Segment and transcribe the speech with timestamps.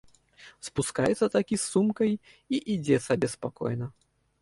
[0.69, 2.11] Спускаецца такі, з сумкай,
[2.55, 3.85] і ідзе сабе спакойна.